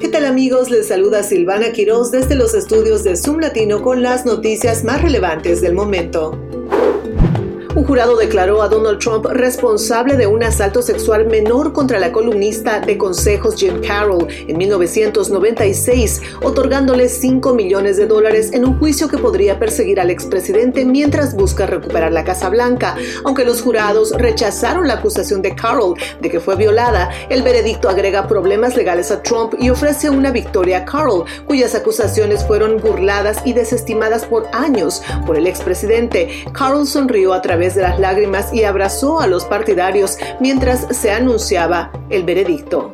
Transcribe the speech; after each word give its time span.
¿Qué 0.00 0.08
tal 0.08 0.24
amigos? 0.24 0.70
Les 0.70 0.88
saluda 0.88 1.22
Silvana 1.22 1.72
Quiroz 1.72 2.10
desde 2.10 2.34
los 2.34 2.54
estudios 2.54 3.04
de 3.04 3.16
Zoom 3.16 3.38
Latino 3.38 3.82
con 3.82 4.02
las 4.02 4.24
noticias 4.24 4.84
más 4.84 5.02
relevantes 5.02 5.60
del 5.60 5.74
momento. 5.74 6.47
Un 7.78 7.84
jurado 7.84 8.16
declaró 8.16 8.60
a 8.60 8.68
Donald 8.68 8.98
Trump 8.98 9.24
responsable 9.26 10.16
de 10.16 10.26
un 10.26 10.42
asalto 10.42 10.82
sexual 10.82 11.28
menor 11.28 11.72
contra 11.72 12.00
la 12.00 12.10
columnista 12.10 12.80
de 12.80 12.98
consejos 12.98 13.54
Jim 13.54 13.80
Carroll 13.86 14.26
en 14.28 14.58
1996, 14.58 16.22
otorgándole 16.42 17.08
5 17.08 17.54
millones 17.54 17.96
de 17.96 18.08
dólares 18.08 18.50
en 18.52 18.64
un 18.64 18.80
juicio 18.80 19.06
que 19.06 19.16
podría 19.16 19.60
perseguir 19.60 20.00
al 20.00 20.10
expresidente 20.10 20.84
mientras 20.84 21.36
busca 21.36 21.66
recuperar 21.66 22.10
la 22.10 22.24
Casa 22.24 22.48
Blanca. 22.48 22.96
Aunque 23.24 23.44
los 23.44 23.62
jurados 23.62 24.10
rechazaron 24.10 24.88
la 24.88 24.94
acusación 24.94 25.40
de 25.40 25.54
Carroll 25.54 25.94
de 26.20 26.30
que 26.30 26.40
fue 26.40 26.56
violada, 26.56 27.10
el 27.30 27.44
veredicto 27.44 27.88
agrega 27.88 28.26
problemas 28.26 28.74
legales 28.74 29.12
a 29.12 29.22
Trump 29.22 29.54
y 29.56 29.70
ofrece 29.70 30.10
una 30.10 30.32
victoria 30.32 30.78
a 30.78 30.84
Carroll, 30.84 31.26
cuyas 31.46 31.76
acusaciones 31.76 32.44
fueron 32.44 32.80
burladas 32.80 33.38
y 33.44 33.52
desestimadas 33.52 34.24
por 34.24 34.48
años 34.52 35.00
por 35.24 35.36
el 35.36 35.46
expresidente. 35.46 36.44
Carroll 36.52 36.84
sonrió 36.84 37.32
a 37.32 37.40
través 37.40 37.67
de 37.74 37.82
las 37.82 37.98
lágrimas 37.98 38.52
y 38.52 38.64
abrazó 38.64 39.20
a 39.20 39.26
los 39.26 39.44
partidarios 39.44 40.18
mientras 40.40 40.86
se 40.96 41.10
anunciaba 41.10 41.90
el 42.10 42.24
veredicto. 42.24 42.92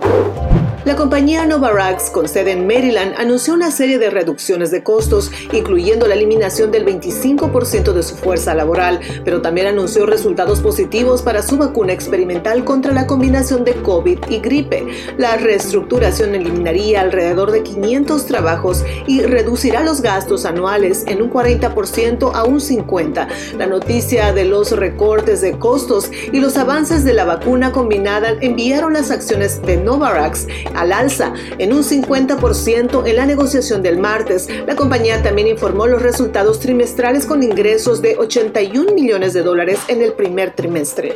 La 0.84 0.96
compañía 0.96 1.46
Novarax, 1.46 2.10
con 2.10 2.28
sede 2.28 2.52
en 2.52 2.66
Maryland, 2.66 3.14
anunció 3.16 3.54
una 3.54 3.70
serie 3.70 3.98
de 3.98 4.10
reducciones 4.10 4.70
de 4.70 4.82
costos, 4.82 5.32
incluyendo 5.50 6.06
la 6.06 6.12
eliminación 6.12 6.70
del 6.70 6.84
25% 6.84 7.94
de 7.94 8.02
su 8.02 8.16
fuerza 8.16 8.54
laboral, 8.54 9.00
pero 9.24 9.40
también 9.40 9.66
anunció 9.66 10.04
resultados 10.04 10.60
positivos 10.60 11.22
para 11.22 11.40
su 11.40 11.56
vacuna 11.56 11.94
experimental 11.94 12.66
contra 12.66 12.92
la 12.92 13.06
combinación 13.06 13.64
de 13.64 13.72
COVID 13.76 14.18
y 14.28 14.40
gripe. 14.40 14.86
La 15.16 15.38
reestructuración 15.38 16.34
eliminaría 16.34 17.00
alrededor 17.00 17.50
de 17.50 17.62
500 17.62 18.26
trabajos 18.26 18.84
y 19.06 19.22
reducirá 19.22 19.82
los 19.82 20.02
gastos 20.02 20.44
anuales 20.44 21.04
en 21.06 21.22
un 21.22 21.32
40% 21.32 22.32
a 22.34 22.44
un 22.44 22.60
50%. 22.60 23.26
La 23.56 23.66
noticia 23.66 24.34
de 24.34 24.44
los 24.44 24.72
recortes 24.72 25.40
de 25.40 25.58
costos 25.58 26.10
y 26.30 26.40
los 26.40 26.58
avances 26.58 27.04
de 27.04 27.14
la 27.14 27.24
vacuna 27.24 27.72
combinada 27.72 28.34
enviaron 28.42 28.92
las 28.92 29.10
acciones 29.10 29.62
de 29.62 29.78
Novarax 29.78 30.46
al 30.74 30.92
alza 30.92 31.32
en 31.58 31.72
un 31.72 31.82
50% 31.82 33.06
en 33.06 33.16
la 33.16 33.26
negociación 33.26 33.82
del 33.82 33.98
martes. 33.98 34.48
La 34.66 34.76
compañía 34.76 35.22
también 35.22 35.48
informó 35.48 35.86
los 35.86 36.02
resultados 36.02 36.60
trimestrales 36.60 37.26
con 37.26 37.42
ingresos 37.42 38.02
de 38.02 38.16
81 38.16 38.92
millones 38.92 39.32
de 39.32 39.42
dólares 39.42 39.80
en 39.88 40.02
el 40.02 40.12
primer 40.12 40.54
trimestre. 40.54 41.14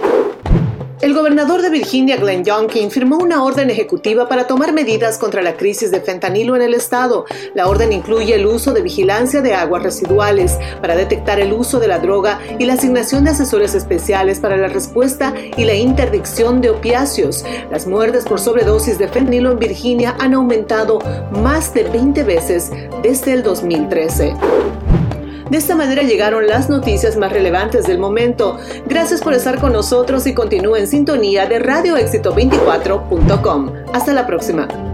El 1.00 1.14
gobernador 1.14 1.62
de 1.62 1.70
Virginia, 1.70 2.16
Glenn 2.16 2.44
Youngkin, 2.44 2.90
firmó 2.90 3.18
una 3.18 3.44
orden 3.44 3.70
ejecutiva 3.70 4.28
para 4.28 4.48
tomar 4.48 4.72
medidas 4.72 5.16
contra 5.16 5.42
la 5.42 5.56
crisis 5.56 5.92
de 5.92 6.00
fentanilo 6.00 6.56
en 6.56 6.62
el 6.62 6.74
estado. 6.74 7.24
La 7.54 7.68
orden 7.68 7.92
incluye 7.92 8.34
el 8.34 8.44
uso 8.46 8.72
de 8.72 8.82
vigilancia 8.82 9.40
de 9.40 9.54
aguas 9.54 9.84
residuales 9.84 10.58
para 10.80 10.96
detectar 10.96 11.38
el 11.38 11.52
uso 11.52 11.78
de 11.78 11.86
la 11.86 12.00
droga 12.00 12.40
y 12.58 12.64
la 12.64 12.72
asignación 12.72 13.22
de 13.22 13.30
asesores 13.30 13.76
especiales 13.76 14.40
para 14.40 14.56
la 14.56 14.66
respuesta 14.66 15.32
y 15.56 15.64
la 15.64 15.74
interdicción 15.74 16.60
de 16.60 16.70
opiáceos. 16.70 17.44
Las 17.70 17.86
muertes 17.86 18.24
por 18.24 18.40
sobredosis 18.40 18.98
de 18.98 19.06
fentanilo 19.06 19.52
en 19.52 19.60
Virginia 19.60 20.16
han 20.18 20.34
aumentado 20.34 20.98
más 21.30 21.72
de 21.74 21.84
20 21.84 22.24
veces 22.24 22.72
desde 23.04 23.34
el 23.34 23.44
2013. 23.44 24.34
De 25.50 25.58
esta 25.58 25.74
manera 25.74 26.02
llegaron 26.02 26.46
las 26.46 26.68
noticias 26.68 27.16
más 27.16 27.32
relevantes 27.32 27.86
del 27.86 27.98
momento. 27.98 28.58
Gracias 28.86 29.22
por 29.22 29.32
estar 29.34 29.60
con 29.60 29.72
nosotros 29.72 30.26
y 30.26 30.34
continúe 30.34 30.76
en 30.76 30.86
sintonía 30.86 31.46
de 31.46 31.60
radioéxito24.com. 31.60 33.72
Hasta 33.92 34.12
la 34.12 34.26
próxima. 34.26 34.87